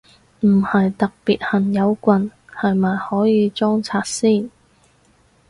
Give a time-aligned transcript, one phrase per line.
[0.39, 4.49] 唔係特別恨有棍，係咪可以裝拆先？